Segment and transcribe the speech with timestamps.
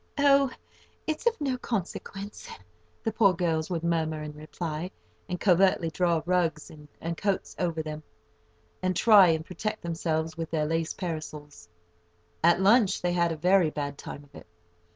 [0.17, 0.49] "Oh,
[1.05, 2.49] it's of no consequence,"
[3.03, 4.89] the poor girls would murmur in reply,
[5.29, 8.03] and covertly draw rugs and coats over themselves,
[8.81, 11.69] and try and protect themselves with their lace parasols.
[12.43, 14.47] At lunch they had a very bad time of it.